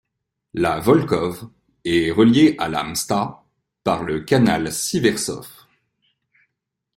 La 0.55 0.79
Volkhov 0.79 1.47
est 1.85 2.09
reliée 2.09 2.55
à 2.57 2.69
la 2.69 2.83
Msta 2.83 3.43
par 3.83 4.01
le 4.03 4.21
canal 4.21 4.73
Siversov. 4.73 5.47